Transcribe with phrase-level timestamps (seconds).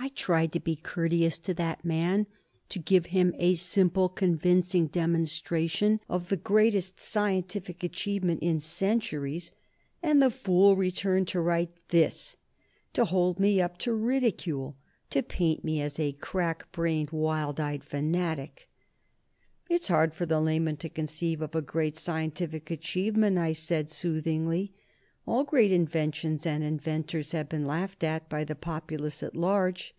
[0.00, 2.28] "I tried to be courteous to that man;
[2.68, 9.50] to give him a simple, convincing demonstration of the greatest scientific achievement in centuries.
[10.00, 12.36] And the fool returned to write this:
[12.92, 14.76] to hold me up to ridicule,
[15.10, 18.68] to paint me as a crack brained, wild eyed fanatic."
[19.68, 24.72] "It's hard for the layman to conceive of a great scientific achievement," I said soothingly.
[25.26, 29.94] "All great inventions and inventors have been laughed at by the populace at large."